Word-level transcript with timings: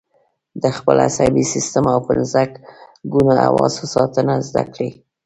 د 0.61 0.63
خپل 0.77 0.97
عصبي 1.07 1.43
سیستم 1.53 1.83
او 1.93 1.99
پنځه 2.09 2.41
ګونو 3.11 3.33
حواسو 3.45 3.83
ساتنه 3.95 4.33
زده 4.47 4.63
کړئ. 4.73 4.91